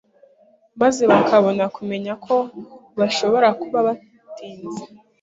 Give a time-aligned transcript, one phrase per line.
[0.81, 2.35] maze bakabona kumenya ko
[2.99, 4.83] bashobora kuba batinze.